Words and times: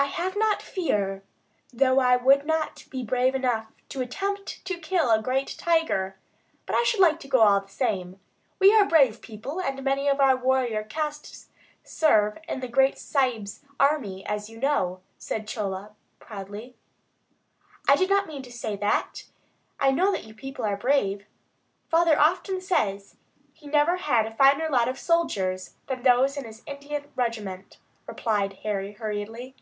"I 0.00 0.04
have 0.10 0.36
not 0.36 0.62
fear, 0.62 1.24
though 1.72 1.98
I 1.98 2.14
would 2.16 2.46
not 2.46 2.84
be 2.88 3.02
brave 3.02 3.34
enough 3.34 3.66
to 3.88 4.00
attempt 4.00 4.64
to 4.66 4.78
kill 4.78 5.10
a 5.10 5.20
great 5.20 5.56
tiger; 5.58 6.16
but 6.66 6.76
I 6.76 6.84
should 6.84 7.00
like 7.00 7.18
to 7.20 7.26
go 7.28 7.40
all 7.40 7.60
the 7.62 7.66
same. 7.68 8.20
We 8.60 8.72
are 8.72 8.84
brave 8.86 9.20
people, 9.20 9.60
and 9.60 9.82
many 9.82 10.06
of 10.06 10.20
our 10.20 10.36
warrior 10.36 10.84
caste 10.84 11.50
serve 11.82 12.38
in 12.48 12.60
the 12.60 12.68
great 12.68 12.96
Sahib's 12.96 13.64
army, 13.80 14.24
as 14.24 14.48
you 14.48 14.60
know," 14.60 15.00
said 15.18 15.48
Chola, 15.48 15.96
proudly. 16.20 16.76
"I 17.88 17.96
did 17.96 18.08
not 18.08 18.28
mean 18.28 18.42
to 18.42 18.52
say 18.52 18.76
that. 18.76 19.24
I 19.80 19.90
know 19.90 20.14
you 20.14 20.32
people 20.32 20.64
are 20.64 20.76
brave. 20.76 21.26
Father 21.90 22.16
often 22.16 22.60
says 22.60 23.16
he 23.52 23.66
never 23.66 23.96
had 23.96 24.26
a 24.26 24.36
finer 24.36 24.68
lot 24.70 24.86
of 24.88 24.96
soldiers 24.98 25.74
than 25.88 26.04
those 26.04 26.36
in 26.36 26.44
his 26.44 26.62
Indian 26.68 27.10
regiment," 27.16 27.78
replied 28.06 28.58
Harry, 28.62 28.92
hurriedly. 28.92 29.56